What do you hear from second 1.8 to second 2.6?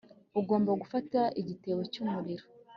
cyumuriro